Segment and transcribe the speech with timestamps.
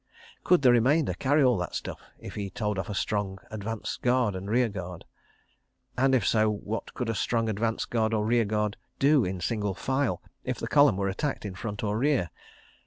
[0.43, 4.33] Could the remainder carry all that stuff if he told off a strong advance guard
[4.35, 5.05] and rear guard?
[5.95, 9.75] And, if so, what could a strong advance guard or rear guard do in single
[9.75, 12.31] file if the column were attacked in front or rear?